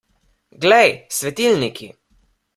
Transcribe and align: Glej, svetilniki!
Glej, 0.65 0.95
svetilniki! 1.19 1.93